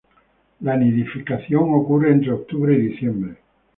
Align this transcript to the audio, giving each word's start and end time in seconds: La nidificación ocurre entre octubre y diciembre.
La 0.61 0.77
nidificación 0.77 1.75
ocurre 1.75 2.11
entre 2.11 2.31
octubre 2.31 2.73
y 2.73 2.87
diciembre. 2.89 3.37